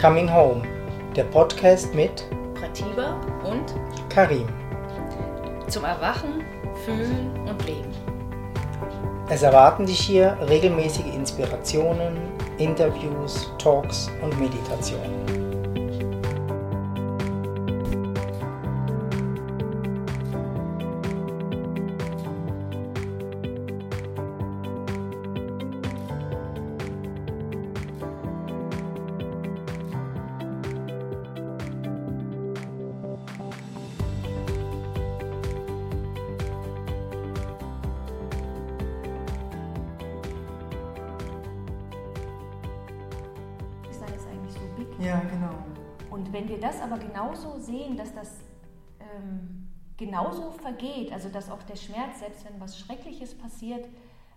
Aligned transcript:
Coming 0.00 0.30
Home, 0.30 0.60
der 1.16 1.24
Podcast 1.24 1.94
mit 1.94 2.26
Pratiba 2.54 3.18
und 3.44 3.74
Karim. 4.10 4.46
zum 5.68 5.84
Erwachen, 5.84 6.44
Fühlen 6.84 7.30
und 7.48 7.64
Leben. 7.64 7.90
Es 9.30 9.42
erwarten 9.42 9.86
dich 9.86 9.98
hier 9.98 10.36
regelmäßige 10.48 11.14
Inspirationen, 11.14 12.18
Interviews, 12.58 13.50
Talks 13.58 14.10
und 14.22 14.38
Meditationen. 14.38 15.35
Wenn 46.36 46.48
wir 46.50 46.60
das 46.60 46.82
aber 46.82 46.98
genauso 46.98 47.58
sehen, 47.58 47.96
dass 47.96 48.12
das 48.12 48.28
ähm, 49.00 49.68
genauso 49.96 50.50
vergeht, 50.50 51.10
also 51.10 51.30
dass 51.30 51.50
auch 51.50 51.62
der 51.62 51.76
Schmerz, 51.76 52.20
selbst 52.20 52.44
wenn 52.44 52.60
was 52.60 52.78
Schreckliches 52.78 53.34
passiert, 53.34 53.88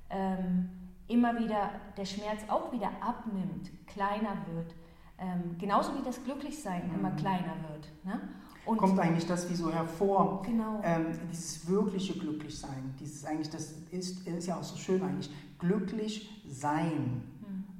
ähm, 0.10 0.70
immer 1.10 1.38
wieder 1.38 1.72
der 1.98 2.06
Schmerz 2.06 2.42
auch 2.48 2.72
wieder 2.72 2.90
abnimmt, 3.02 3.70
kleiner 3.88 4.38
wird. 4.54 4.74
Ähm, 5.18 5.58
genauso 5.60 5.94
wie 5.98 6.02
das 6.02 6.24
Glücklichsein 6.24 6.90
immer 6.96 7.12
kleiner 7.12 7.56
wird. 7.68 7.90
Ne? 8.06 8.22
Und 8.66 8.78
Kommt 8.78 8.98
eigentlich 8.98 9.26
das 9.26 9.50
wie 9.50 9.56
so 9.56 9.70
hervor, 9.70 10.42
Genau. 10.44 10.80
ähm, 10.84 11.08
dieses 11.30 11.68
wirkliche 11.68 12.14
Glücklichsein, 12.14 12.96
dieses 12.98 13.26
eigentlich, 13.26 13.50
das 13.50 13.72
ist, 13.92 14.26
ist 14.26 14.48
ja 14.48 14.58
auch 14.58 14.64
so 14.64 14.78
schön 14.78 15.04
eigentlich, 15.04 15.30
glücklich 15.58 16.30
sein. 16.48 17.24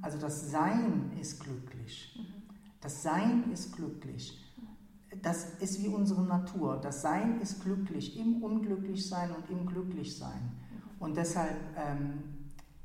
Also 0.02 0.18
das 0.18 0.50
Sein 0.50 1.12
ist 1.20 1.40
glücklich. 1.42 2.18
Das 2.80 3.02
Sein 3.02 3.50
ist 3.52 3.76
glücklich. 3.76 4.38
Das 5.22 5.54
ist 5.60 5.82
wie 5.82 5.88
unsere 5.88 6.22
Natur. 6.22 6.78
Das 6.80 7.02
Sein 7.02 7.40
ist 7.40 7.62
glücklich 7.62 8.18
im 8.18 8.42
Unglücklichsein 8.42 9.30
und 9.32 9.50
im 9.50 9.66
Glücklichsein. 9.66 10.52
Und 10.98 11.16
deshalb 11.16 11.56
ähm, 11.76 12.22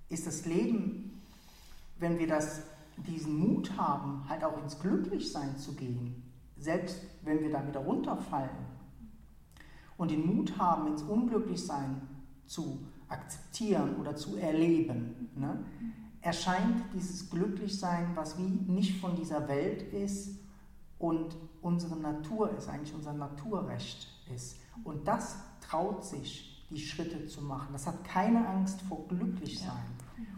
ist 0.09 0.27
das 0.27 0.45
Leben, 0.45 1.21
wenn 1.99 2.19
wir 2.19 2.27
das, 2.27 2.61
diesen 2.97 3.37
Mut 3.37 3.77
haben, 3.77 4.27
halt 4.27 4.43
auch 4.43 4.61
ins 4.61 4.79
Glücklichsein 4.79 5.57
zu 5.57 5.73
gehen, 5.73 6.23
selbst 6.57 6.97
wenn 7.23 7.41
wir 7.41 7.51
da 7.51 7.65
wieder 7.67 7.81
runterfallen 7.81 8.49
und 9.97 10.11
den 10.11 10.25
Mut 10.25 10.57
haben, 10.57 10.87
ins 10.87 11.01
Unglücklichsein 11.03 12.01
zu 12.45 12.79
akzeptieren 13.07 13.95
oder 13.97 14.15
zu 14.15 14.37
erleben, 14.37 15.29
ne, 15.35 15.63
erscheint 16.25 16.83
dieses 16.91 17.29
Glücklichsein, 17.29 18.07
was 18.15 18.37
wie 18.39 18.71
nicht 18.71 18.99
von 18.99 19.15
dieser 19.15 19.47
Welt 19.47 19.83
ist 19.93 20.39
und 20.97 21.35
unsere 21.61 21.95
Natur 21.97 22.49
ist, 22.57 22.67
eigentlich 22.67 22.95
unser 22.95 23.13
Naturrecht 23.13 24.07
ist. 24.33 24.57
Und 24.83 25.07
das 25.07 25.37
traut 25.61 26.03
sich, 26.03 26.65
die 26.71 26.79
Schritte 26.79 27.27
zu 27.27 27.43
machen. 27.43 27.67
Das 27.73 27.85
hat 27.85 28.03
keine 28.03 28.47
Angst 28.47 28.81
vor 28.81 29.07
Glücklichsein. 29.07 29.85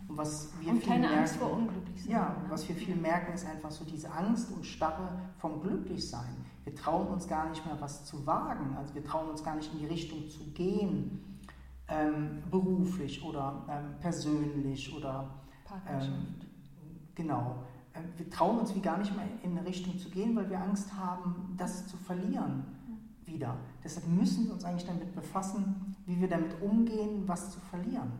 Und 0.09 0.17
was 0.17 0.49
wir 0.59 0.71
Und 0.71 0.79
viel 0.79 0.89
keine 0.89 1.01
merken, 1.07 1.19
Angst 1.19 1.35
vor 1.37 1.53
Unglücklichsein. 1.53 2.11
Ja, 2.11 2.29
ne? 2.29 2.45
was 2.49 2.67
wir 2.67 2.75
viel 2.75 2.95
merken, 2.95 3.33
ist 3.33 3.45
einfach 3.45 3.71
so 3.71 3.85
diese 3.85 4.11
Angst 4.11 4.51
und 4.51 4.65
Starre 4.65 5.21
vom 5.37 5.61
Glücklichsein. 5.61 6.35
Wir 6.65 6.75
trauen 6.75 7.07
uns 7.07 7.29
gar 7.29 7.49
nicht 7.49 7.65
mehr, 7.65 7.79
was 7.79 8.03
zu 8.03 8.25
wagen. 8.25 8.75
Also 8.75 8.93
wir 8.93 9.05
trauen 9.05 9.29
uns 9.29 9.41
gar 9.41 9.55
nicht 9.55 9.71
in 9.71 9.79
die 9.79 9.85
Richtung 9.85 10.29
zu 10.29 10.43
gehen, 10.51 11.39
ähm, 11.87 12.43
beruflich 12.51 13.23
oder 13.23 13.65
ähm, 13.69 13.99
persönlich 14.01 14.93
oder 14.93 15.29
Partnerschaft. 15.67 16.11
ähm, 16.11 16.35
genau. 17.15 17.63
Ähm, 17.93 18.03
Wir 18.17 18.29
trauen 18.29 18.59
uns 18.59 18.73
wie 18.75 18.81
gar 18.81 18.97
nicht 18.97 19.15
mehr 19.15 19.25
in 19.43 19.57
eine 19.57 19.65
Richtung 19.67 19.97
zu 19.97 20.09
gehen, 20.09 20.35
weil 20.35 20.49
wir 20.49 20.61
Angst 20.61 20.93
haben, 20.93 21.53
das 21.57 21.87
zu 21.87 21.97
verlieren 21.97 22.63
wieder. 23.25 23.57
Deshalb 23.83 24.07
müssen 24.07 24.45
wir 24.45 24.53
uns 24.53 24.63
eigentlich 24.63 24.85
damit 24.85 25.13
befassen, 25.13 25.95
wie 26.05 26.19
wir 26.19 26.29
damit 26.29 26.61
umgehen, 26.61 27.23
was 27.27 27.51
zu 27.51 27.59
verlieren. 27.59 28.11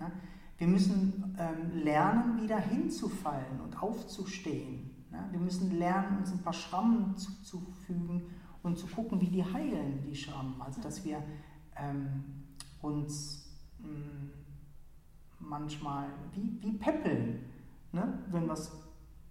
Ja? 0.00 0.10
Wir 0.58 0.66
müssen 0.66 1.36
ähm, 1.38 1.82
lernen, 1.82 2.42
wieder 2.42 2.58
hinzufallen 2.58 3.60
und 3.64 3.80
aufzustehen. 3.82 4.90
Ja? 5.12 5.26
Wir 5.30 5.40
müssen 5.40 5.78
lernen, 5.78 6.18
uns 6.18 6.32
ein 6.32 6.42
paar 6.42 6.52
Schrammen 6.52 7.16
zuzufügen 7.16 8.22
und 8.62 8.78
zu 8.78 8.86
gucken, 8.88 9.20
wie 9.20 9.28
die 9.28 9.44
heilen, 9.44 10.02
die 10.04 10.16
Schrammen. 10.16 10.60
Also, 10.60 10.80
dass 10.82 11.04
wir 11.04 11.22
ähm, 11.76 12.24
uns 12.82 13.48
mh, 13.78 13.88
manchmal 15.50 16.06
wie, 16.32 16.56
wie 16.62 16.72
peppeln, 16.72 17.40
ne? 17.92 18.20
wenn, 18.30 18.48
was, 18.48 18.72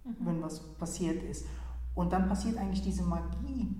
wenn 0.04 0.40
was 0.42 0.74
passiert 0.74 1.22
ist. 1.24 1.46
Und 1.94 2.12
dann 2.12 2.28
passiert 2.28 2.58
eigentlich 2.58 2.82
diese 2.82 3.02
Magie, 3.02 3.74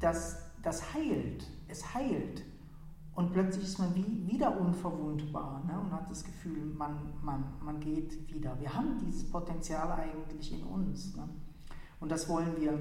dass 0.00 0.50
das 0.62 0.94
heilt. 0.94 1.46
Es 1.68 1.94
heilt. 1.94 2.44
Und 3.14 3.32
plötzlich 3.32 3.64
ist 3.64 3.78
man 3.78 3.94
wie, 3.94 4.26
wieder 4.26 4.58
unverwundbar 4.58 5.62
ne? 5.66 5.78
und 5.78 5.92
hat 5.92 6.10
das 6.10 6.24
Gefühl, 6.24 6.64
man, 6.64 7.12
man, 7.22 7.44
man 7.62 7.78
geht 7.78 8.32
wieder. 8.32 8.58
Wir 8.58 8.74
haben 8.74 8.98
dieses 8.98 9.30
Potenzial 9.30 9.92
eigentlich 9.92 10.52
in 10.52 10.64
uns. 10.64 11.14
Ne? 11.14 11.28
Und 12.00 12.10
das 12.10 12.28
wollen 12.28 12.58
wir 12.58 12.72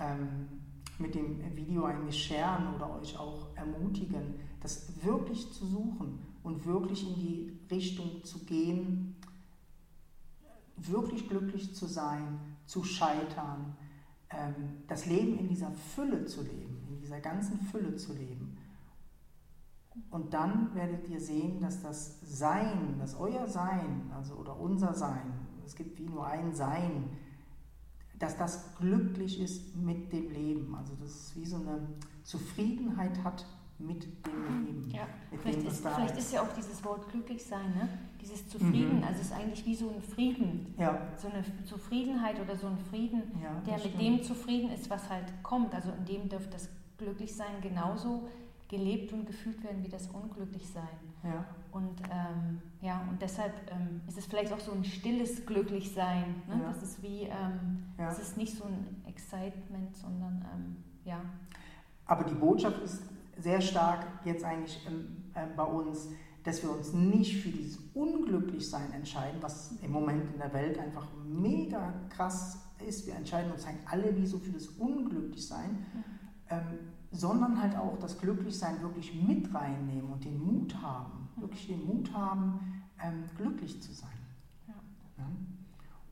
ähm, 0.00 0.48
mit 0.98 1.14
dem 1.14 1.56
Video 1.56 1.84
eigentlich 1.84 2.22
scheren 2.22 2.74
oder 2.74 2.94
euch 3.00 3.18
auch 3.18 3.56
ermutigen, 3.56 4.34
das 4.60 5.02
wirklich 5.02 5.50
zu 5.52 5.66
suchen 5.66 6.31
und 6.42 6.66
wirklich 6.66 7.06
in 7.06 7.14
die 7.14 7.58
Richtung 7.70 8.24
zu 8.24 8.40
gehen, 8.40 9.16
wirklich 10.76 11.28
glücklich 11.28 11.74
zu 11.74 11.86
sein, 11.86 12.40
zu 12.66 12.84
scheitern, 12.84 13.76
ähm, 14.30 14.82
das 14.88 15.06
Leben 15.06 15.38
in 15.38 15.48
dieser 15.48 15.70
Fülle 15.70 16.24
zu 16.24 16.42
leben, 16.42 16.86
in 16.88 16.98
dieser 16.98 17.20
ganzen 17.20 17.60
Fülle 17.60 17.96
zu 17.96 18.12
leben. 18.12 18.58
Und 20.10 20.32
dann 20.32 20.74
werdet 20.74 21.06
ihr 21.08 21.20
sehen, 21.20 21.60
dass 21.60 21.82
das 21.82 22.18
Sein, 22.22 22.98
dass 22.98 23.14
euer 23.14 23.46
Sein, 23.46 24.10
also 24.14 24.34
oder 24.34 24.58
unser 24.58 24.94
Sein, 24.94 25.32
es 25.66 25.76
gibt 25.76 25.98
wie 25.98 26.06
nur 26.06 26.26
ein 26.26 26.54
Sein, 26.54 27.10
dass 28.18 28.36
das 28.36 28.76
glücklich 28.76 29.40
ist 29.40 29.76
mit 29.76 30.12
dem 30.12 30.30
Leben. 30.30 30.74
Also 30.74 30.94
dass 30.94 31.08
es 31.08 31.36
wie 31.36 31.44
so 31.44 31.56
eine 31.56 31.88
Zufriedenheit 32.22 33.22
hat 33.24 33.44
mit 33.86 34.04
dem 34.26 34.64
Leben. 34.66 34.90
Ja, 34.90 35.06
vielleicht, 35.40 35.60
dem, 35.62 35.66
ist, 35.68 35.80
vielleicht 35.86 36.16
ist 36.18 36.32
ja 36.32 36.42
auch 36.42 36.52
dieses 36.56 36.84
Wort 36.84 37.08
glücklich 37.10 37.44
sein, 37.44 37.70
ne? 37.74 37.88
dieses 38.20 38.48
Zufrieden, 38.48 38.98
Mhm. 38.98 39.04
also 39.04 39.20
es 39.20 39.26
ist 39.26 39.32
eigentlich 39.32 39.66
wie 39.66 39.74
so 39.74 39.90
ein 39.90 40.00
Frieden, 40.02 40.74
Ja, 40.78 41.08
so 41.16 41.28
eine 41.28 41.42
Zufriedenheit 41.64 42.38
oder 42.40 42.54
so 42.56 42.68
ein 42.68 42.78
Frieden, 42.78 43.22
ja, 43.42 43.50
der 43.66 43.74
mit 43.74 43.80
stimmt. 43.82 44.00
dem 44.00 44.22
zufrieden 44.22 44.70
ist, 44.70 44.88
was 44.90 45.10
halt 45.10 45.24
kommt. 45.42 45.74
Also 45.74 45.90
in 45.90 46.04
dem 46.04 46.28
dürfte 46.28 46.50
das 46.50 46.68
Glücklichsein 46.98 47.60
genauso 47.60 48.28
gelebt 48.68 49.12
und 49.12 49.26
gefühlt 49.26 49.62
werden 49.64 49.82
wie 49.82 49.88
das 49.88 50.06
Unglücklichsein. 50.08 50.88
Ja, 51.24 51.44
Und 51.72 52.00
ähm, 52.10 52.60
ja, 52.80 53.02
und 53.10 53.20
deshalb 53.20 53.52
ähm, 53.70 54.00
ist 54.08 54.18
es 54.18 54.26
vielleicht 54.26 54.52
auch 54.52 54.58
so 54.60 54.72
ein 54.72 54.84
stilles 54.84 55.44
Glücklichsein. 55.46 56.34
Ne? 56.48 56.60
Ja. 56.62 56.68
Das 56.68 56.82
ist 56.82 57.02
wie, 57.02 57.22
ähm, 57.22 57.84
ja. 57.98 58.08
es 58.10 58.18
ist 58.18 58.36
nicht 58.36 58.56
so 58.56 58.64
ein 58.64 59.02
Excitement, 59.06 59.94
sondern 59.96 60.44
ähm, 60.54 60.76
ja. 61.04 61.20
Aber 62.06 62.24
die 62.24 62.34
Botschaft 62.34 62.80
ist 62.82 63.02
sehr 63.38 63.60
stark 63.60 64.06
jetzt 64.24 64.44
eigentlich 64.44 64.84
ähm, 64.86 65.24
äh, 65.34 65.46
bei 65.56 65.64
uns, 65.64 66.08
dass 66.44 66.62
wir 66.62 66.70
uns 66.70 66.92
nicht 66.92 67.42
für 67.42 67.50
dieses 67.50 67.78
Unglücklichsein 67.94 68.92
entscheiden, 68.92 69.40
was 69.40 69.72
im 69.82 69.92
Moment 69.92 70.32
in 70.32 70.38
der 70.38 70.52
Welt 70.52 70.78
einfach 70.78 71.06
mega 71.24 71.92
krass 72.10 72.58
ist. 72.86 73.06
Wir 73.06 73.14
entscheiden 73.14 73.52
uns 73.52 73.64
eigentlich 73.64 73.88
alle 73.88 74.16
wie 74.16 74.26
so 74.26 74.38
für 74.38 74.50
das 74.50 74.66
Unglücklichsein, 74.66 75.86
ähm, 76.50 76.78
sondern 77.12 77.60
halt 77.60 77.76
auch 77.76 77.96
das 77.98 78.18
Glücklichsein 78.18 78.82
wirklich 78.82 79.14
mit 79.14 79.54
reinnehmen 79.54 80.12
und 80.12 80.24
den 80.24 80.42
Mut 80.42 80.74
haben, 80.82 81.28
wirklich 81.36 81.68
den 81.68 81.86
Mut 81.86 82.12
haben, 82.12 82.82
ähm, 83.00 83.24
glücklich 83.36 83.80
zu 83.80 83.92
sein. 83.92 84.10
Ja. 84.66 84.74
Ja? 85.18 85.24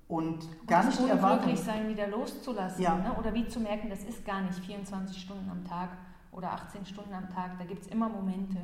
Und 0.06 0.66
gar 0.66 0.84
nicht 0.84 0.98
die 0.98 1.08
Erwartung. 1.08 1.38
Unglücklichsein 1.38 1.88
wieder 1.88 2.06
loszulassen. 2.08 2.82
Ja. 2.82 2.96
Ne? 2.96 3.14
Oder 3.18 3.34
wie 3.34 3.48
zu 3.48 3.60
merken, 3.60 3.90
das 3.90 4.04
ist 4.04 4.24
gar 4.24 4.42
nicht 4.42 4.58
24 4.58 5.20
Stunden 5.20 5.48
am 5.50 5.64
Tag 5.64 5.90
oder 6.32 6.52
18 6.52 6.86
Stunden 6.86 7.12
am 7.12 7.28
Tag. 7.30 7.58
Da 7.58 7.64
gibt 7.64 7.82
es 7.82 7.88
immer 7.88 8.08
Momente, 8.08 8.58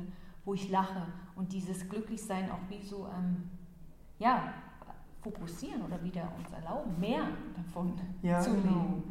wo 0.45 0.53
ich 0.53 0.69
lache 0.69 1.01
und 1.35 1.51
dieses 1.51 1.87
Glücklichsein 1.89 2.49
auch 2.51 2.69
wie 2.69 2.85
so, 2.85 3.07
ähm, 3.17 3.49
ja, 4.19 4.53
fokussieren 5.21 5.81
oder 5.81 6.01
wieder 6.03 6.31
uns 6.37 6.51
erlauben, 6.53 6.97
mehr 6.99 7.23
davon 7.55 7.93
Ja, 8.21 8.39
zu 8.39 8.51
genau. 8.51 8.63
leben. 8.63 9.03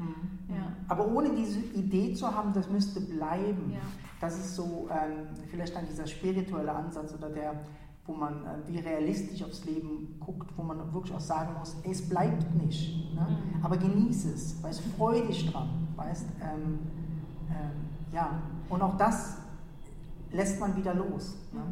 Mhm. 0.48 0.54
Ja. 0.54 0.72
Aber 0.88 1.06
ohne 1.08 1.30
diese 1.34 1.60
Idee 1.60 2.14
zu 2.14 2.34
haben, 2.34 2.52
das 2.52 2.68
müsste 2.70 3.00
bleiben. 3.00 3.72
Ja. 3.72 3.80
Das 4.20 4.38
ist 4.38 4.54
so 4.56 4.88
ähm, 4.90 5.26
vielleicht 5.50 5.74
dann 5.76 5.84
dieser 5.86 6.06
spirituelle 6.06 6.72
Ansatz 6.72 7.12
oder 7.12 7.28
der, 7.28 7.54
wo 8.06 8.14
man 8.14 8.46
äh, 8.46 8.48
wie 8.68 8.78
realistisch 8.78 9.42
aufs 9.42 9.64
Leben 9.64 10.16
guckt, 10.20 10.50
wo 10.56 10.62
man 10.62 10.92
wirklich 10.94 11.14
auch 11.14 11.20
sagen 11.20 11.54
muss, 11.58 11.76
es 11.84 12.08
bleibt 12.08 12.54
nicht. 12.54 13.14
Ne? 13.14 13.20
Mhm. 13.56 13.64
Aber 13.64 13.76
genieße 13.76 14.32
es, 14.32 14.62
weißt, 14.62 14.80
freu 14.96 15.20
dich 15.26 15.50
dran. 15.50 15.68
Weißt, 15.96 16.26
ähm, 16.40 16.78
ähm, 17.50 17.70
ja. 18.16 18.42
Und 18.68 18.82
auch 18.82 18.96
das 18.96 19.36
lässt 20.32 20.58
man 20.58 20.74
wieder 20.76 20.94
los. 20.94 21.36
Ne? 21.52 21.62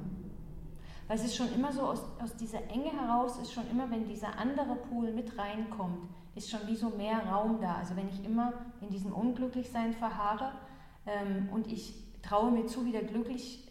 Weil 1.09 1.17
es 1.17 1.25
ist 1.25 1.37
schon 1.37 1.53
immer 1.53 1.73
so, 1.73 1.83
aus, 1.83 2.03
aus 2.23 2.37
dieser 2.37 2.63
Enge 2.71 2.91
heraus 2.93 3.39
ist 3.39 3.53
schon 3.53 3.69
immer, 3.71 3.91
wenn 3.91 4.07
dieser 4.07 4.39
andere 4.39 4.77
Pool 4.77 5.13
mit 5.13 5.37
reinkommt, 5.39 5.99
ist 6.35 6.51
schon 6.51 6.61
wie 6.67 6.77
so 6.77 6.91
mehr 6.91 7.27
Raum 7.27 7.61
da. 7.61 7.77
Also 7.77 7.97
wenn 7.97 8.09
ich 8.09 8.25
immer 8.25 8.53
in 8.81 8.91
diesem 8.91 9.13
Unglücklichsein 9.13 9.93
verharre 9.95 10.53
ähm, 11.07 11.49
und 11.53 11.67
ich 11.67 11.95
traue 12.23 12.51
mir 12.51 12.67
zu, 12.67 12.85
wieder 12.85 13.03
glücklich, 13.03 13.71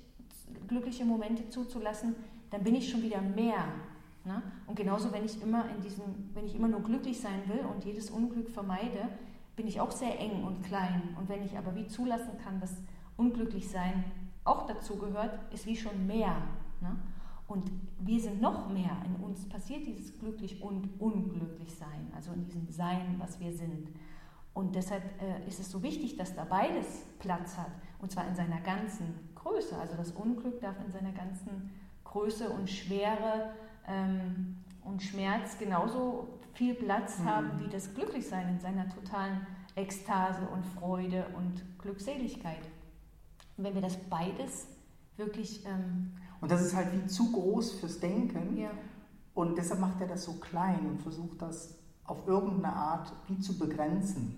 glückliche 0.68 1.06
Momente 1.06 1.50
zuzulassen, 1.50 2.16
dann 2.52 2.64
bin 2.64 2.76
ich 2.76 2.90
schon 2.90 3.02
wieder 3.02 3.22
mehr. 3.22 3.66
Ne? 4.26 4.42
Und 4.68 4.76
genauso, 4.76 5.12
wenn 5.12 5.26
ich 5.26 5.42
immer 5.42 5.66
in 5.76 5.82
diesem, 5.82 6.04
wenn 6.34 6.46
ich 6.46 6.56
immer 6.56 6.68
nur 6.68 6.82
glücklich 6.82 7.20
sein 7.20 7.42
will 7.48 7.66
und 7.66 7.84
jedes 7.84 8.10
Unglück 8.10 8.50
vermeide, 8.50 9.10
bin 9.56 9.68
ich 9.68 9.80
auch 9.80 9.92
sehr 9.92 10.20
eng 10.20 10.44
und 10.44 10.64
klein. 10.64 11.16
Und 11.20 11.30
wenn 11.30 11.44
ich 11.44 11.58
aber 11.58 11.76
wie 11.76 11.88
zulassen 11.88 12.38
kann, 12.44 12.60
dass 12.60 12.76
Unglücklichsein 13.18 14.04
auch 14.44 14.66
dazu 14.66 14.98
gehört, 14.98 15.40
ist 15.54 15.66
wie 15.66 15.76
schon 15.76 16.08
mehr. 16.08 16.36
Ne? 16.82 16.96
Und 17.48 17.70
wir 18.00 18.20
sind 18.20 18.42
noch 18.42 18.70
mehr. 18.70 18.98
In 19.06 19.24
uns 19.24 19.48
passiert 19.48 19.86
dieses 19.86 20.18
glücklich 20.18 20.62
und 20.62 20.90
unglücklich 21.00 21.76
sein, 21.76 22.12
also 22.16 22.32
in 22.34 22.46
diesem 22.46 22.70
Sein, 22.70 23.16
was 23.20 23.40
wir 23.40 23.54
sind. 23.54 23.90
Und 24.54 24.76
deshalb 24.76 25.04
äh, 25.22 25.48
ist 25.48 25.60
es 25.60 25.70
so 25.72 25.82
wichtig, 25.82 26.16
dass 26.16 26.36
da 26.36 26.46
beides 26.46 27.06
Platz 27.20 27.58
hat. 27.58 27.72
Und 28.00 28.12
zwar 28.12 28.28
in 28.28 28.36
seiner 28.36 28.62
ganzen 28.62 29.32
Größe. 29.36 29.78
Also 29.78 29.96
das 29.96 30.12
Unglück 30.12 30.62
darf 30.62 30.76
in 30.86 30.92
seiner 30.92 31.12
ganzen 31.12 31.72
Größe 32.04 32.50
und 32.50 32.70
Schwere 32.70 33.54
ähm, 33.88 34.58
und 34.84 35.02
Schmerz 35.02 35.58
genauso 35.58 36.28
viel 36.54 36.74
Platz 36.76 37.20
mhm. 37.20 37.26
haben 37.26 37.60
wie 37.60 37.70
das 37.70 37.94
Glücklichsein 37.94 38.50
in 38.50 38.60
seiner 38.60 38.90
totalen 38.90 39.46
Ekstase 39.76 40.48
und 40.48 40.66
Freude 40.66 41.26
und 41.38 41.64
Glückseligkeit. 41.80 42.62
Und 43.58 43.64
wenn 43.64 43.74
wir 43.74 43.82
das 43.82 43.98
beides 44.10 44.68
wirklich 45.18 45.66
ähm, 45.66 46.14
und 46.44 46.52
das 46.52 46.62
ist 46.62 46.76
halt 46.76 46.90
wie 46.92 47.08
zu 47.08 47.32
groß 47.32 47.80
fürs 47.80 48.02
Denken. 48.02 48.58
Ja. 48.58 48.72
Und 49.34 49.58
deshalb 49.58 49.80
macht 49.80 50.02
er 50.02 50.08
das 50.08 50.26
so 50.26 50.34
klein 50.34 50.86
und 50.86 51.02
versucht 51.02 51.42
das 51.42 51.80
auf 52.04 52.28
irgendeine 52.28 52.76
Art 52.76 53.14
wie 53.30 53.40
zu 53.40 53.58
begrenzen. 53.58 54.36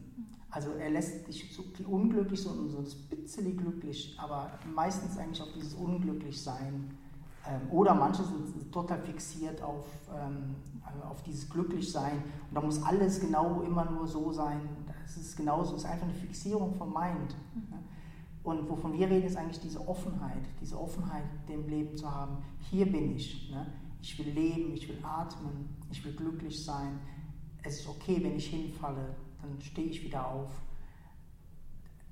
Also 0.52 0.70
er 0.74 0.92
lässt 0.92 1.28
dich 1.28 1.52
so 1.52 1.64
unglücklich 1.88 2.40
so, 2.40 2.70
so 2.70 2.78
ein 2.78 2.86
bisschen 3.10 3.58
glücklich, 3.58 4.16
aber 4.20 4.52
meistens 4.76 5.18
eigentlich 5.18 5.42
auf 5.42 5.52
dieses 5.56 5.74
Unglücklichsein. 5.74 6.96
Ähm, 7.48 7.70
oder 7.72 7.94
manche 7.94 8.24
sind 8.24 8.72
total 8.72 9.00
fixiert 9.00 9.62
auf, 9.62 9.86
ähm, 10.14 10.56
auf 11.10 11.22
dieses 11.24 11.50
Glücklichsein 11.50 12.24
und 12.50 12.56
da 12.56 12.62
muss 12.62 12.82
alles 12.84 13.20
genau 13.20 13.62
immer 13.62 13.86
nur 13.86 14.08
so 14.08 14.32
sein. 14.32 14.62
Es 15.06 15.18
ist 15.18 15.38
genauso, 15.38 15.76
es 15.76 15.84
ist 15.84 15.90
einfach 15.90 16.08
eine 16.08 16.16
Fixierung 16.16 16.74
vom 16.76 16.94
Mind. 16.94 17.36
Mhm. 17.54 17.86
Und 18.44 18.70
wovon 18.70 18.94
wir 18.94 19.10
reden, 19.10 19.26
ist 19.26 19.38
eigentlich 19.38 19.60
diese 19.60 19.88
Offenheit, 19.88 20.46
diese 20.62 20.80
Offenheit 20.80 21.24
dem 21.50 21.68
Leben 21.68 21.98
zu 21.98 22.12
haben. 22.12 22.38
Hier 22.60 22.86
bin 22.86 23.16
ich. 23.16 23.50
Ne? 23.50 23.66
Ich 24.02 24.20
will 24.20 24.32
leben, 24.32 24.72
ich 24.74 24.88
will 24.88 25.00
atmen, 25.04 25.70
ich 25.90 26.06
will 26.06 26.14
glücklich 26.16 26.64
sein. 26.64 27.00
Es 27.64 27.80
ist 27.80 27.90
okay, 27.90 28.20
wenn 28.22 28.36
ich 28.36 28.48
hinfalle, 28.48 29.16
dann 29.42 29.60
stehe 29.62 29.88
ich 29.88 30.04
wieder 30.04 30.28
auf. 30.28 30.52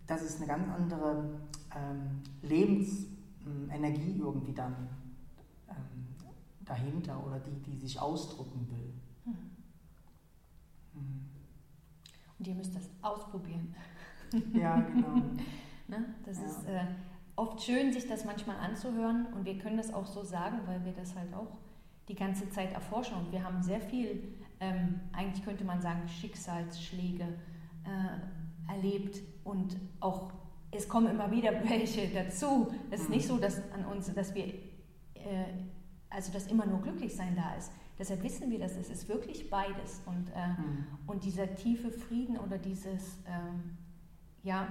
Das 0.08 0.24
ist 0.24 0.38
eine 0.38 0.48
ganz 0.48 0.68
andere 0.70 1.40
ähm, 1.76 2.22
Lebensenergie 2.42 4.18
irgendwie 4.18 4.54
dann 4.54 4.90
dahinter 6.66 7.26
oder 7.26 7.40
die, 7.40 7.60
die 7.62 7.78
sich 7.78 8.00
ausdrücken 8.00 8.68
will. 8.70 8.94
Hm. 9.26 9.38
Hm. 10.94 11.30
Und 12.40 12.48
ihr 12.48 12.56
müsst 12.56 12.76
das 12.76 12.90
ausprobieren. 13.02 13.74
Ja, 14.54 14.80
genau. 14.80 15.22
Ne? 15.88 16.06
Das 16.26 16.40
ja. 16.40 16.46
ist 16.46 16.66
äh, 16.66 16.86
oft 17.36 17.62
schön, 17.62 17.92
sich 17.92 18.08
das 18.08 18.26
manchmal 18.26 18.58
anzuhören 18.58 19.28
und 19.34 19.46
wir 19.46 19.60
können 19.60 19.78
das 19.78 19.94
auch 19.94 20.08
so 20.08 20.24
sagen, 20.24 20.62
weil 20.66 20.84
wir 20.86 20.94
das 20.94 21.14
halt 21.16 21.34
auch 21.34 21.58
die 22.08 22.16
ganze 22.16 22.50
Zeit 22.50 22.74
erforschen 22.74 23.18
und 23.18 23.32
wir 23.32 23.44
haben 23.44 23.62
sehr 23.62 23.82
viel, 23.82 24.36
ähm, 24.60 25.02
eigentlich 25.12 25.44
könnte 25.44 25.64
man 25.66 25.82
sagen, 25.82 26.08
Schicksalsschläge 26.08 27.26
äh, 27.84 28.72
erlebt 28.72 29.22
und 29.44 29.78
auch 30.00 30.32
es 30.72 30.88
kommen 30.88 31.08
immer 31.08 31.32
wieder 31.32 31.52
welche 31.70 32.08
dazu. 32.08 32.72
Es 32.90 33.02
ist 33.02 33.10
nicht 33.10 33.28
so, 33.28 33.38
dass 33.38 33.62
an 33.72 33.86
uns, 33.86 34.14
dass 34.14 34.34
wir, 34.34 34.46
äh, 34.46 35.46
also 36.14 36.32
dass 36.32 36.48
immer 36.48 36.66
nur 36.66 36.82
glücklich 36.82 37.16
sein 37.16 37.36
da 37.36 37.56
ist. 37.56 37.72
Deshalb 37.98 38.24
wissen 38.24 38.50
wir, 38.50 38.60
dass 38.60 38.76
es 38.76 38.90
ist 38.90 39.08
wirklich 39.08 39.50
beides 39.50 40.02
und, 40.06 40.30
äh, 40.36 40.48
mhm. 40.48 40.86
und 41.08 41.24
dieser 41.24 41.54
tiefe 41.56 41.92
Frieden 41.92 42.38
oder 42.38 42.58
dieses, 42.58 43.18
ähm, 43.28 43.78
ja, 44.44 44.68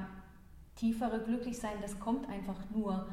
tiefere 0.74 1.22
Glücklichsein, 1.22 1.76
das 1.80 1.98
kommt 1.98 2.28
einfach 2.28 2.58
nur, 2.74 3.06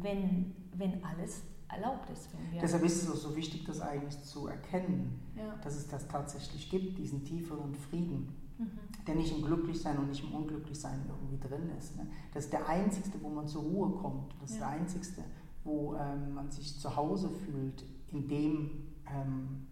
wenn, 0.00 0.54
wenn 0.76 1.02
alles 1.04 1.42
erlaubt 1.68 2.10
ist. 2.10 2.28
Deshalb 2.60 2.84
ist 2.84 3.02
es 3.02 3.10
auch 3.10 3.16
so 3.16 3.36
wichtig, 3.36 3.64
das 3.64 3.80
eigentlich 3.80 4.20
zu 4.22 4.48
erkennen, 4.48 5.20
ja. 5.36 5.54
dass 5.62 5.76
es 5.76 5.88
das 5.88 6.08
tatsächlich 6.08 6.68
gibt, 6.68 6.98
diesen 6.98 7.24
tieferen 7.24 7.74
Frieden, 7.74 8.34
mhm. 8.58 8.70
der 9.06 9.14
nicht 9.14 9.36
im 9.36 9.44
Glücklichsein 9.44 9.96
und 9.98 10.08
nicht 10.08 10.24
im 10.24 10.34
Unglücklichsein 10.34 11.00
irgendwie 11.08 11.38
drin 11.38 11.70
ist. 11.78 11.96
Ne? 11.96 12.06
Das 12.34 12.44
ist 12.44 12.52
der 12.52 12.68
einzigste, 12.68 13.22
wo 13.22 13.28
man 13.28 13.46
zur 13.46 13.62
Ruhe 13.62 13.90
kommt. 13.90 14.34
Das 14.40 14.50
ist 14.50 14.60
ja. 14.60 14.68
der 14.68 14.80
einzigste, 14.80 15.22
wo 15.64 15.94
ähm, 15.94 16.34
man 16.34 16.50
sich 16.50 16.78
zu 16.78 16.94
Hause 16.96 17.28
fühlt, 17.28 17.84
in 18.12 18.28
dem, 18.28 18.70
ähm, 19.06 19.66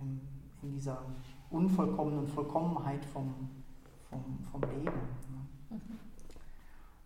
in, 0.00 0.20
in, 0.62 0.72
dieser 0.72 1.02
unvollkommenen 1.50 2.26
Vollkommenheit 2.26 3.04
vom, 3.06 3.34
vom, 4.08 4.38
vom 4.50 4.60
Leben. 4.62 4.84
Ne? 4.84 5.48
Mhm. 5.70 5.80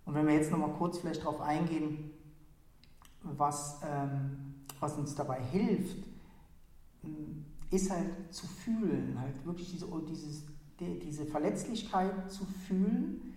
Und 0.04 0.14
wenn 0.14 0.26
wir 0.26 0.34
jetzt 0.34 0.50
nochmal 0.50 0.72
kurz 0.72 0.98
vielleicht 0.98 1.22
darauf 1.22 1.40
eingehen, 1.40 2.10
was, 3.22 3.80
ähm, 3.84 4.54
was 4.78 4.96
uns 4.96 5.14
dabei 5.14 5.40
hilft, 5.42 5.98
mm, 7.02 7.44
ist 7.70 7.90
halt 7.90 8.34
zu 8.34 8.46
fühlen, 8.46 9.16
halt 9.18 9.44
wirklich 9.44 9.70
diese, 9.70 9.88
oh, 9.90 10.00
dieses, 10.00 10.44
die, 10.80 10.98
diese 10.98 11.26
Verletzlichkeit 11.26 12.30
zu 12.30 12.44
fühlen, 12.44 13.34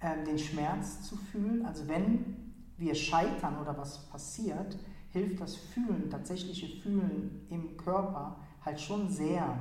ähm, 0.00 0.24
den 0.24 0.38
Schmerz 0.38 1.02
zu 1.02 1.16
fühlen. 1.16 1.64
Also 1.64 1.88
wenn 1.88 2.36
wir 2.78 2.94
scheitern 2.94 3.58
oder 3.60 3.76
was 3.76 4.08
passiert, 4.08 4.78
hilft 5.10 5.40
das 5.40 5.56
Fühlen, 5.56 6.10
tatsächliche 6.10 6.68
Fühlen 6.80 7.46
im 7.50 7.76
Körper 7.76 8.36
halt 8.64 8.80
schon 8.80 9.08
sehr, 9.08 9.58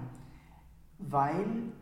weil 0.98 1.74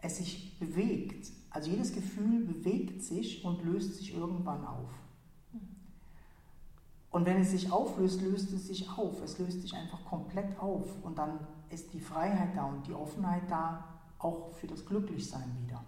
es 0.00 0.18
sich 0.18 0.58
bewegt. 0.58 1.30
Also 1.50 1.70
jedes 1.70 1.94
Gefühl 1.94 2.44
bewegt 2.44 3.02
sich 3.02 3.44
und 3.44 3.64
löst 3.64 3.94
sich 3.96 4.14
irgendwann 4.14 4.66
auf. 4.66 4.90
Und 7.10 7.26
wenn 7.26 7.36
es 7.36 7.50
sich 7.50 7.70
auflöst, 7.70 8.22
löst 8.22 8.52
es 8.52 8.68
sich 8.68 8.88
auf. 8.90 9.22
Es 9.22 9.38
löst 9.38 9.60
sich 9.60 9.74
einfach 9.74 10.02
komplett 10.06 10.58
auf. 10.58 10.88
Und 11.02 11.18
dann 11.18 11.40
ist 11.68 11.92
die 11.92 12.00
Freiheit 12.00 12.56
da 12.56 12.64
und 12.64 12.86
die 12.86 12.94
Offenheit 12.94 13.42
da, 13.48 13.84
auch 14.18 14.52
für 14.52 14.66
das 14.66 14.86
Glücklichsein 14.86 15.50
wieder. 15.66 15.84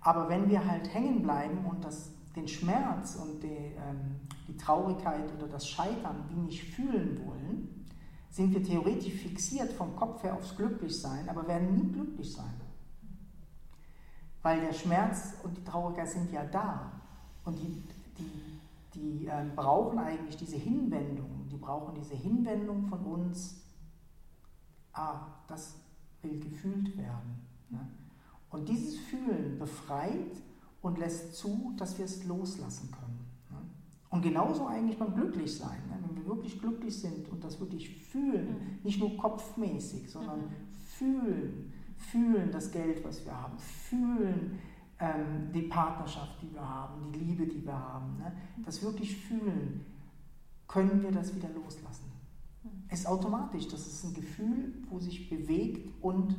Aber 0.00 0.28
wenn 0.28 0.48
wir 0.48 0.64
halt 0.64 0.92
hängen 0.92 1.22
bleiben 1.22 1.66
und 1.66 1.84
das, 1.84 2.12
den 2.34 2.48
Schmerz 2.48 3.16
und 3.16 3.42
die, 3.42 3.48
ähm, 3.48 4.20
die 4.48 4.56
Traurigkeit 4.56 5.32
oder 5.36 5.48
das 5.48 5.68
Scheitern 5.68 6.24
wie 6.28 6.40
nicht 6.40 6.62
fühlen 6.74 7.20
wollen, 7.26 7.86
sind 8.30 8.54
wir 8.54 8.62
theoretisch 8.62 9.12
fixiert 9.12 9.72
vom 9.72 9.94
Kopf 9.94 10.22
her 10.22 10.34
aufs 10.34 10.56
Glücklichsein, 10.56 11.28
aber 11.28 11.46
werden 11.46 11.76
nie 11.76 11.92
glücklich 11.92 12.32
sein. 12.32 12.54
Weil 14.40 14.60
der 14.60 14.72
Schmerz 14.72 15.34
und 15.42 15.56
die 15.56 15.64
Traurigkeit 15.64 16.08
sind 16.08 16.32
ja 16.32 16.44
da. 16.44 16.92
Und 17.44 17.58
die, 17.58 17.82
die, 18.18 18.60
die 18.94 19.26
äh, 19.26 19.44
brauchen 19.54 19.98
eigentlich 19.98 20.36
diese 20.36 20.56
Hinwendung. 20.56 21.46
Die 21.50 21.58
brauchen 21.58 21.94
diese 21.94 22.14
Hinwendung 22.14 22.86
von 22.86 23.00
uns. 23.00 23.60
Ah, 24.94 25.26
das 25.46 25.76
will 26.22 26.40
gefühlt 26.40 26.96
werden. 26.96 27.46
Ne? 27.68 27.86
Und 28.50 28.68
dieses 28.68 28.98
Fühlen 28.98 29.58
befreit 29.58 30.36
und 30.82 30.98
lässt 30.98 31.34
zu, 31.34 31.72
dass 31.76 31.96
wir 31.96 32.04
es 32.04 32.24
loslassen 32.24 32.90
können. 32.90 33.24
Ne? 33.50 33.58
Und 34.10 34.22
genauso 34.22 34.66
eigentlich 34.66 34.98
beim 34.98 35.14
Glücklichsein. 35.14 35.78
Ne? 35.88 35.98
Wenn 36.06 36.16
wir 36.16 36.26
wirklich 36.26 36.60
glücklich 36.60 37.00
sind 37.00 37.28
und 37.30 37.42
das 37.42 37.58
wirklich 37.60 37.88
fühlen, 37.88 38.48
mhm. 38.48 38.78
nicht 38.82 39.00
nur 39.00 39.16
kopfmäßig, 39.16 40.10
sondern 40.10 40.40
mhm. 40.40 40.50
fühlen, 40.82 41.72
fühlen 41.96 42.50
das 42.50 42.70
Geld, 42.70 43.04
was 43.04 43.24
wir 43.24 43.32
haben, 43.32 43.56
fühlen 43.58 44.58
ähm, 44.98 45.52
die 45.54 45.62
Partnerschaft, 45.62 46.42
die 46.42 46.52
wir 46.52 46.68
haben, 46.68 47.12
die 47.12 47.20
Liebe, 47.20 47.46
die 47.46 47.64
wir 47.64 47.78
haben. 47.78 48.18
Ne? 48.18 48.32
Das 48.64 48.82
wirklich 48.82 49.16
fühlen, 49.16 49.86
können 50.66 51.02
wir 51.02 51.12
das 51.12 51.34
wieder 51.34 51.48
loslassen. 51.50 52.10
Es 52.88 53.00
ist 53.00 53.06
automatisch, 53.06 53.68
das 53.68 53.86
ist 53.86 54.04
ein 54.04 54.14
Gefühl, 54.14 54.74
wo 54.88 54.98
sich 54.98 55.28
bewegt 55.28 55.88
und 56.02 56.36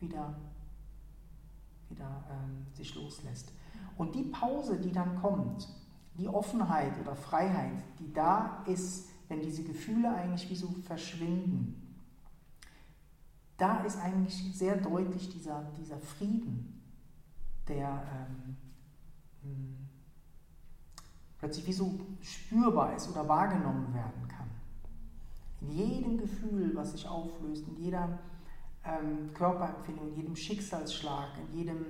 wieder, 0.00 0.36
wieder 1.88 2.24
ähm, 2.30 2.66
sich 2.74 2.94
loslässt. 2.94 3.52
Und 3.98 4.14
die 4.14 4.22
Pause, 4.22 4.78
die 4.78 4.92
dann 4.92 5.16
kommt, 5.16 5.68
die 6.14 6.28
Offenheit 6.28 6.98
oder 7.00 7.14
Freiheit, 7.14 7.82
die 7.98 8.12
da 8.12 8.64
ist 8.66 9.08
wenn 9.28 9.42
diese 9.42 9.62
Gefühle 9.62 10.14
eigentlich 10.14 10.48
wie 10.50 10.56
so 10.56 10.68
verschwinden, 10.86 11.84
da 13.58 13.80
ist 13.80 13.98
eigentlich 13.98 14.56
sehr 14.56 14.76
deutlich 14.76 15.28
dieser, 15.28 15.64
dieser 15.78 15.98
Frieden, 15.98 16.80
der 17.66 18.02
ähm, 18.14 18.56
hm, 19.42 19.76
plötzlich 21.38 21.66
wie 21.66 21.72
so 21.72 22.00
spürbar 22.22 22.96
ist 22.96 23.10
oder 23.10 23.28
wahrgenommen 23.28 23.92
werden 23.92 24.28
kann. 24.28 24.48
In 25.60 25.70
jedem 25.72 26.18
Gefühl, 26.18 26.74
was 26.74 26.92
sich 26.92 27.06
auflöst, 27.06 27.66
in 27.68 27.76
jeder 27.76 28.18
ähm, 28.84 29.34
Körperempfindung, 29.34 30.08
in 30.10 30.16
jedem 30.16 30.36
Schicksalsschlag, 30.36 31.30
in 31.50 31.58
jedem 31.58 31.84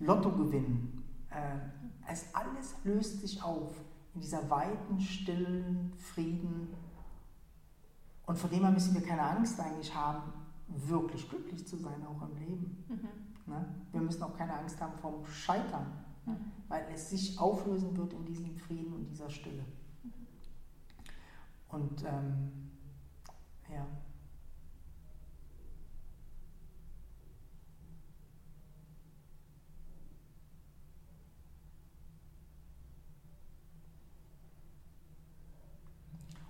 Lottogewinn, 0.00 0.93
äh, 1.34 2.10
es 2.10 2.34
alles 2.34 2.74
löst 2.84 3.20
sich 3.20 3.42
auf 3.42 3.72
in 4.14 4.20
dieser 4.20 4.48
weiten, 4.48 5.00
stillen 5.00 5.92
Frieden. 5.96 6.68
Und 8.26 8.38
vor 8.38 8.48
dem 8.48 8.72
müssen 8.72 8.94
wir 8.94 9.02
keine 9.02 9.22
Angst 9.22 9.58
eigentlich 9.60 9.94
haben, 9.94 10.32
wirklich 10.68 11.28
glücklich 11.28 11.66
zu 11.66 11.76
sein, 11.76 12.06
auch 12.06 12.22
im 12.22 12.36
Leben. 12.36 12.84
Mhm. 12.88 13.52
Ne? 13.52 13.74
Wir 13.92 14.00
müssen 14.00 14.22
auch 14.22 14.36
keine 14.36 14.58
Angst 14.58 14.80
haben 14.80 14.96
vom 14.98 15.26
Scheitern, 15.26 15.86
ne? 16.24 16.32
mhm. 16.32 16.52
weil 16.68 16.86
es 16.92 17.10
sich 17.10 17.38
auflösen 17.38 17.96
wird 17.96 18.12
in 18.12 18.24
diesem 18.24 18.56
Frieden 18.56 18.94
und 18.94 19.06
dieser 19.06 19.28
Stille. 19.28 19.64
Mhm. 20.02 20.12
Und 21.68 22.04
ähm, 22.04 22.70
ja. 23.70 23.86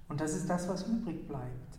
Und 0.08 0.20
das 0.20 0.34
ist 0.34 0.48
das, 0.48 0.68
was 0.68 0.86
übrig 0.86 1.26
bleibt. 1.26 1.78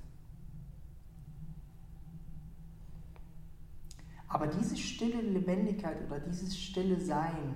Aber 4.28 4.48
diese 4.48 4.76
stille 4.76 5.22
Lebendigkeit 5.22 6.06
oder 6.08 6.20
dieses 6.20 6.60
stille 6.60 7.00
Sein, 7.00 7.56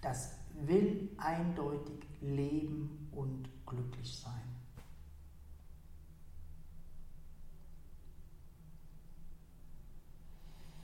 das 0.00 0.34
will 0.66 1.10
eindeutig 1.18 2.04
leben 2.20 3.08
und 3.12 3.48
glücklich 3.66 4.18
sein. 4.18 4.42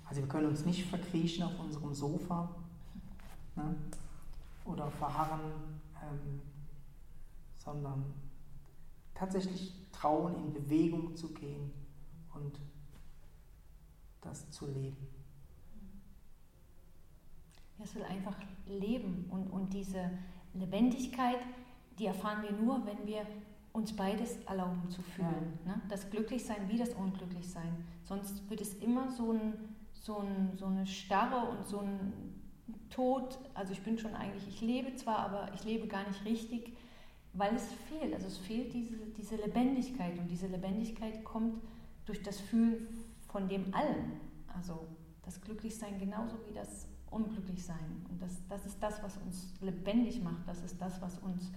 Also 0.05 0.23
wir 0.23 0.29
können 0.29 0.47
uns 0.47 0.65
nicht 0.65 0.87
verkriechen 0.87 1.45
auf 1.45 1.59
unserem 1.59 1.93
Sofa 1.93 2.49
ne? 3.57 3.75
oder 4.65 4.91
verharren, 4.91 5.41
ähm, 6.03 6.41
sondern 7.59 8.05
tatsächlich 9.19 9.75
trauen, 9.93 10.37
in 10.37 10.53
Bewegung 10.53 11.17
zu 11.17 11.33
gehen 11.33 11.73
und 12.35 12.61
das 14.21 14.51
zu 14.51 14.67
leben. 14.67 14.97
Es 17.81 17.95
will 17.95 18.03
einfach 18.03 18.37
leben 18.67 19.27
und, 19.31 19.49
und 19.49 19.73
diese 19.73 20.11
Lebendigkeit, 20.55 21.39
die 21.99 22.07
erfahren 22.07 22.43
wir 22.43 22.53
nur, 22.53 22.85
wenn 22.87 23.07
wir 23.07 23.27
uns 23.73 23.95
beides 23.95 24.39
erlauben 24.45 24.89
zu 24.91 25.03
fühlen. 25.03 25.59
Ja. 25.65 25.73
Ne? 25.73 25.83
Das 25.89 26.11
Glücklichsein 26.11 26.69
wie 26.69 26.79
das 26.79 26.91
Unglücklichsein. 26.95 27.85
Sonst 28.05 28.49
wird 28.51 28.61
es 28.61 28.75
immer 28.75 29.11
so, 29.11 29.33
ein, 29.33 29.55
so, 29.93 30.19
ein, 30.19 30.57
so 30.57 30.67
eine 30.67 30.87
Starre 30.87 31.49
und 31.51 31.67
so 31.67 31.81
ein 31.81 32.13
Tod. 32.91 33.39
Also 33.55 33.73
ich 33.73 33.83
bin 33.83 33.99
schon 33.99 34.15
eigentlich, 34.15 34.47
ich 34.49 34.61
lebe 34.61 34.95
zwar, 34.97 35.19
aber 35.19 35.53
ich 35.55 35.65
lebe 35.65 35.87
gar 35.87 36.07
nicht 36.09 36.25
richtig, 36.25 36.77
weil 37.39 37.55
es 37.55 37.73
fehlt. 37.89 38.13
Also 38.15 38.27
es 38.27 38.39
fehlt 38.39 38.73
diese, 38.75 38.97
diese 39.17 39.37
Lebendigkeit 39.37 40.19
und 40.19 40.29
diese 40.29 40.49
Lebendigkeit 40.49 41.25
kommt 41.25 41.63
durch 42.05 42.23
das 42.23 42.41
Fühlen 42.41 42.89
von 43.29 43.49
dem 43.49 43.73
Allen. 43.75 44.21
Also 44.55 44.87
das 45.23 45.41
Glücklichsein 45.41 45.99
genauso 45.99 46.37
wie 46.49 46.55
das 46.55 46.89
Unglücklichsein. 47.11 48.05
Und 48.11 48.21
das, 48.21 48.43
das 48.49 48.67
ist 48.67 48.83
das, 48.83 49.03
was 49.03 49.17
uns 49.19 49.55
lebendig 49.61 50.23
macht. 50.23 50.47
Das 50.47 50.63
ist 50.63 50.81
das, 50.81 51.01
was 51.01 51.19
uns 51.19 51.53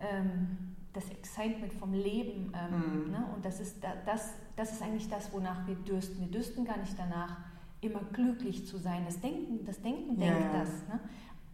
ähm, 0.00 0.76
das 0.92 1.08
Excitement 1.10 1.72
vom 1.72 1.92
Leben 1.92 2.52
ähm, 2.54 3.06
mhm. 3.06 3.10
ne? 3.10 3.26
und 3.34 3.44
das 3.44 3.58
ist, 3.58 3.82
das, 3.82 4.34
das 4.54 4.72
ist 4.72 4.82
eigentlich 4.82 5.08
das, 5.08 5.32
wonach 5.32 5.66
wir 5.66 5.74
dürsten. 5.74 6.20
Wir 6.20 6.30
dürsten 6.30 6.64
gar 6.64 6.78
nicht 6.78 6.96
danach, 6.96 7.38
immer 7.80 8.00
glücklich 8.12 8.66
zu 8.66 8.78
sein. 8.78 9.04
Das 9.04 9.20
Denken, 9.20 9.64
das 9.64 9.82
Denken 9.82 10.18
denkt 10.18 10.40
ja. 10.40 10.60
das. 10.60 10.70
Ne? 10.88 11.00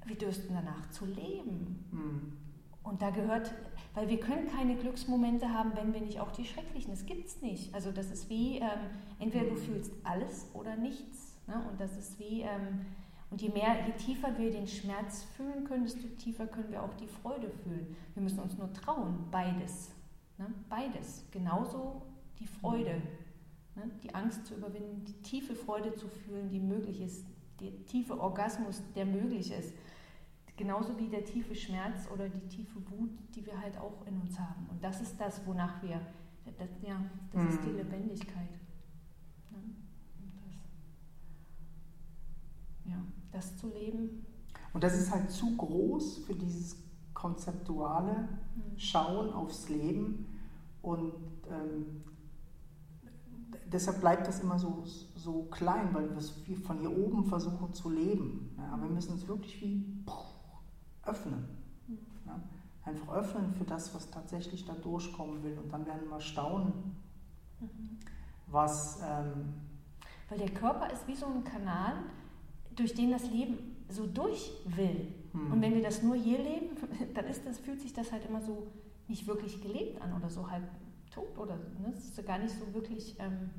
Wir 0.05 0.17
dürsten 0.17 0.55
danach 0.55 0.91
zu 0.91 1.07
leben. 1.07 1.85
Mhm. 1.91 2.33
Und 2.91 3.01
da 3.03 3.11
gehört, 3.11 3.53
weil 3.95 4.09
wir 4.09 4.19
können 4.19 4.49
keine 4.49 4.75
Glücksmomente 4.75 5.49
haben, 5.55 5.71
wenn 5.77 5.95
wir 5.95 6.01
nicht 6.01 6.19
auch 6.19 6.33
die 6.33 6.45
schrecklichen, 6.45 6.91
das 6.91 7.07
gibt 7.07 7.25
es 7.25 7.41
nicht. 7.41 7.73
Also 7.73 7.93
das 7.93 8.11
ist 8.11 8.29
wie, 8.29 8.59
ähm, 8.59 8.91
entweder 9.21 9.47
du 9.47 9.55
fühlst 9.55 9.93
alles 10.03 10.49
oder 10.55 10.75
nichts. 10.75 11.37
Ne? 11.47 11.55
Und 11.71 11.81
das 11.81 11.97
ist 11.97 12.19
wie, 12.19 12.41
ähm, 12.41 12.85
und 13.31 13.41
je 13.41 13.51
mehr, 13.51 13.77
je 13.87 13.93
tiefer 13.93 14.37
wir 14.37 14.51
den 14.51 14.67
Schmerz 14.67 15.23
fühlen 15.37 15.63
können, 15.65 15.85
desto 15.85 16.09
tiefer 16.19 16.49
können 16.49 16.73
wir 16.73 16.83
auch 16.83 16.93
die 16.95 17.07
Freude 17.07 17.49
fühlen. 17.63 17.97
Wir 18.15 18.25
müssen 18.25 18.41
uns 18.41 18.59
nur 18.59 18.73
trauen, 18.73 19.25
beides. 19.31 19.93
Ne? 20.37 20.49
Beides. 20.69 21.25
Genauso 21.31 22.03
die 22.41 22.47
Freude. 22.47 23.01
Ne? 23.77 23.89
Die 24.03 24.13
Angst 24.13 24.47
zu 24.47 24.55
überwinden, 24.55 25.05
die 25.05 25.23
tiefe 25.23 25.55
Freude 25.55 25.95
zu 25.95 26.09
fühlen, 26.09 26.51
die 26.51 26.59
möglich 26.59 27.01
ist, 27.01 27.25
der 27.61 27.71
tiefe 27.87 28.19
Orgasmus, 28.19 28.83
der 28.97 29.07
möglich 29.07 29.53
ist. 29.53 29.75
Genauso 30.61 30.99
wie 30.99 31.09
der 31.09 31.25
tiefe 31.25 31.55
Schmerz 31.55 32.07
oder 32.13 32.29
die 32.29 32.47
tiefe 32.49 32.77
Wut, 32.91 33.09
die 33.35 33.47
wir 33.47 33.59
halt 33.59 33.79
auch 33.79 34.07
in 34.07 34.21
uns 34.21 34.39
haben. 34.39 34.67
Und 34.69 34.85
das 34.85 35.01
ist 35.01 35.19
das, 35.19 35.41
wonach 35.47 35.83
wir, 35.83 35.99
das, 36.59 36.69
ja, 36.87 37.01
das 37.33 37.43
mhm. 37.43 37.49
ist 37.49 37.65
die 37.65 37.71
mhm. 37.71 37.77
Lebendigkeit. 37.79 38.51
Ja, 39.51 39.59
das, 42.85 42.93
ja, 42.93 43.03
das 43.33 43.57
zu 43.57 43.71
leben. 43.71 44.27
Und 44.75 44.85
das 44.85 44.99
ist 44.99 45.11
halt 45.11 45.31
zu 45.31 45.57
groß 45.57 46.19
für 46.27 46.35
dieses 46.35 46.77
konzeptuale 47.15 48.29
mhm. 48.55 48.79
Schauen 48.79 49.33
aufs 49.33 49.71
Leben. 49.71 50.27
Und 50.83 51.15
ähm, 51.49 52.03
deshalb 53.73 54.03
bleibt 54.03 54.29
das 54.29 54.41
immer 54.41 54.59
so, 54.59 54.85
so 55.17 55.45
klein, 55.45 55.95
weil 55.95 56.11
wir 56.15 56.57
von 56.59 56.81
hier 56.81 56.95
oben 56.95 57.25
versuchen 57.25 57.73
zu 57.73 57.89
leben. 57.89 58.55
Ja, 58.59 58.79
wir 58.79 58.91
müssen 58.91 59.13
uns 59.13 59.27
wirklich 59.27 59.59
wie 59.63 59.83
öffnen. 61.11 61.45
Ja? 62.27 62.41
Einfach 62.85 63.13
öffnen 63.15 63.53
für 63.53 63.65
das, 63.65 63.95
was 63.95 64.11
tatsächlich 64.11 64.65
da 64.65 64.75
durchkommen 64.75 65.43
will. 65.43 65.59
Und 65.59 65.73
dann 65.73 65.87
werden 65.87 66.09
wir 66.09 66.21
staunen, 66.21 66.73
mhm. 67.61 67.99
was. 68.47 69.01
Ähm, 69.03 69.55
Weil 70.29 70.39
der 70.39 70.51
Körper 70.51 70.91
ist 70.93 71.07
wie 71.07 71.15
so 71.15 71.27
ein 71.27 71.45
Kanal, 71.45 71.95
durch 72.75 72.95
den 72.95 73.11
das 73.11 73.31
Leben 73.31 73.59
so 73.89 74.07
durch 74.07 74.53
will. 74.65 75.13
Mhm. 75.33 75.53
Und 75.53 75.63
wenn 75.63 75.75
wir 75.75 75.83
das 75.83 76.03
nur 76.03 76.17
hier 76.17 76.39
leben, 76.39 76.77
dann 77.15 77.27
ist 77.27 77.47
das, 77.47 77.59
fühlt 77.59 77.81
sich 77.81 77.93
das 77.93 78.13
halt 78.13 78.25
immer 78.27 78.41
so 78.41 78.69
nicht 79.09 79.27
wirklich 79.27 79.61
gelebt 79.61 80.01
an 80.01 80.15
oder 80.15 80.31
so 80.31 80.49
halb 80.49 80.63
tot 81.13 81.37
oder 81.37 81.57
ne? 81.57 81.93
das 81.93 82.05
ist 82.05 82.27
gar 82.27 82.39
nicht 82.39 82.55
so 82.55 82.73
wirklich. 82.73 83.17
Ähm, 83.19 83.51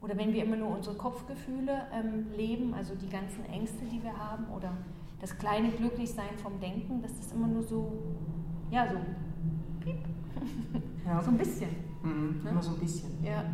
oder 0.00 0.16
wenn 0.16 0.32
wir 0.32 0.44
immer 0.44 0.56
nur 0.56 0.76
unsere 0.76 0.94
Kopfgefühle 0.94 1.86
ähm, 1.92 2.30
leben, 2.36 2.74
also 2.74 2.94
die 2.94 3.08
ganzen 3.08 3.44
Ängste, 3.46 3.84
die 3.86 4.02
wir 4.02 4.16
haben 4.16 4.48
oder 4.50 4.76
das 5.20 5.36
kleine 5.38 5.70
Glücklichsein 5.70 6.36
vom 6.42 6.60
Denken, 6.60 7.02
das 7.02 7.12
ist 7.12 7.32
immer 7.32 7.46
nur 7.46 7.62
so, 7.62 7.92
ja, 8.70 8.88
so 8.90 8.98
piep. 9.80 9.98
Ja. 11.06 11.22
so 11.22 11.30
ein 11.30 11.38
bisschen. 11.38 11.70
Mhm, 12.02 12.40
ne? 12.42 12.50
Immer 12.50 12.62
so 12.62 12.72
ein 12.72 12.80
bisschen. 12.80 13.22
Ja, 13.22 13.44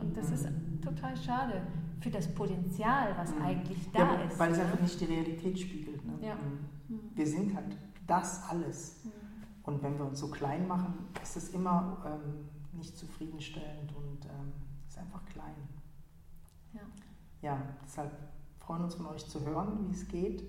und 0.00 0.16
das 0.16 0.28
mhm. 0.28 0.34
ist 0.34 0.48
total 0.80 1.16
schade 1.16 1.62
für 1.98 2.08
das 2.08 2.32
Potenzial, 2.32 3.16
was 3.16 3.34
mhm. 3.34 3.42
eigentlich 3.42 3.90
da 3.90 3.98
ja, 3.98 4.14
ist. 4.22 4.38
Weil 4.38 4.52
es 4.52 4.58
ne? 4.58 4.64
einfach 4.64 4.80
nicht 4.80 5.00
die 5.00 5.06
Realität 5.06 5.58
spiegelt. 5.58 6.04
Ne? 6.04 6.12
Ja. 6.24 6.36
Mhm. 6.36 6.94
Mhm. 6.94 7.00
Wir 7.16 7.26
sind 7.26 7.56
halt 7.56 7.76
das 8.06 8.48
alles. 8.48 9.04
Mhm. 9.04 9.10
Und 9.64 9.82
wenn 9.82 9.98
wir 9.98 10.04
uns 10.04 10.20
so 10.20 10.28
klein 10.28 10.68
machen, 10.68 10.94
ist 11.20 11.36
es 11.36 11.48
immer 11.48 12.04
ähm, 12.06 12.78
nicht 12.78 12.96
zufriedenstellend 12.96 13.92
und 13.96 14.24
ähm, 14.26 14.52
ist 14.86 14.98
einfach 14.98 15.24
klein. 15.26 15.54
Ja. 16.72 16.80
ja, 17.42 17.62
deshalb 17.84 18.12
freuen 18.60 18.80
wir 18.80 18.84
uns 18.84 18.94
von 18.94 19.06
euch 19.06 19.26
zu 19.26 19.40
hören, 19.44 19.88
wie 19.88 19.92
es 19.92 20.06
geht 20.06 20.44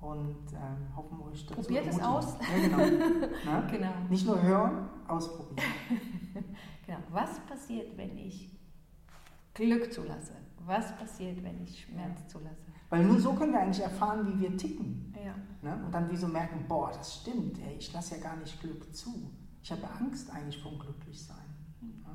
und 0.00 0.52
ähm, 0.52 0.96
hoffen 0.96 1.20
euch 1.22 1.44
dazu 1.46 1.60
Probiert 1.60 1.86
es 1.86 2.00
aus. 2.00 2.36
Ja, 2.40 2.68
genau. 2.68 3.06
Na? 3.44 3.60
genau. 3.70 3.92
Nicht 4.08 4.26
nur 4.26 4.40
hören, 4.40 4.88
ausprobieren. 5.08 5.68
genau. 6.86 6.98
Was 7.10 7.40
passiert, 7.40 7.96
wenn 7.96 8.16
ich 8.16 8.56
Glück 9.54 9.92
zulasse? 9.92 10.34
Was 10.64 10.96
passiert, 10.96 11.42
wenn 11.42 11.62
ich 11.62 11.82
Schmerz 11.82 12.28
zulasse? 12.28 12.56
Weil 12.90 13.04
nur 13.04 13.20
so 13.20 13.32
können 13.34 13.52
wir 13.52 13.60
eigentlich 13.60 13.82
erfahren, 13.82 14.26
wie 14.26 14.40
wir 14.40 14.56
ticken. 14.56 15.14
Ja. 15.14 15.34
Ne? 15.62 15.84
Und 15.84 15.92
dann 15.92 16.10
wie 16.10 16.16
so 16.16 16.28
merken, 16.28 16.64
boah, 16.68 16.90
das 16.92 17.16
stimmt, 17.16 17.58
ey, 17.58 17.74
ich 17.78 17.92
lasse 17.92 18.16
ja 18.16 18.22
gar 18.22 18.36
nicht 18.36 18.60
Glück 18.60 18.94
zu. 18.94 19.30
Ich 19.62 19.72
habe 19.72 19.82
Angst 19.90 20.30
eigentlich 20.30 20.62
vom 20.62 20.78
Glücklichsein. 20.78 21.36
Ja? 21.82 22.14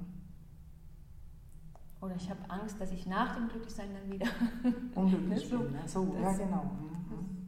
Oder 2.01 2.15
ich 2.15 2.29
habe 2.29 2.49
Angst, 2.49 2.79
dass 2.79 2.91
ich 2.91 3.05
nach 3.05 3.35
dem 3.35 3.49
Glücklichsein 3.49 3.89
dann 3.93 4.11
wieder 4.11 4.27
unglücklich 4.95 5.49
bin. 5.49 5.71
Ne? 5.71 5.81
So, 5.85 6.15
ja, 6.19 6.31
genau. 6.33 6.63
Mhm. 6.63 7.42